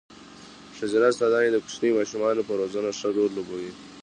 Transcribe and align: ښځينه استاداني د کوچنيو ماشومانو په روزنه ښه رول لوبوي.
ښځينه 0.77 1.07
استاداني 1.09 1.49
د 1.51 1.57
کوچنيو 1.63 1.97
ماشومانو 1.99 2.45
په 2.47 2.53
روزنه 2.61 2.89
ښه 2.99 3.07
رول 3.15 3.31
لوبوي. 3.35 3.71